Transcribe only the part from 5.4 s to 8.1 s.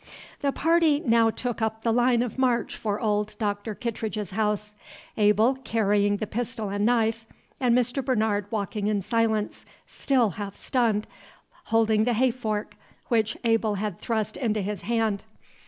carrying the pistol and knife, and Mr.